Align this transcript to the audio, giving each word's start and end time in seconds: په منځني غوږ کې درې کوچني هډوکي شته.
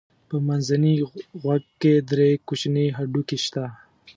په 0.29 0.35
منځني 0.47 0.93
غوږ 1.41 1.63
کې 1.81 1.93
درې 2.09 2.29
کوچني 2.47 2.85
هډوکي 2.97 3.37
شته. 3.45 3.63